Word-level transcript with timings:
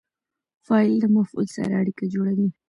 فاعل 0.67 0.91
د 1.01 1.05
مفعول 1.15 1.47
سره 1.55 1.71
اړیکه 1.81 2.03
جوړوي. 2.13 2.47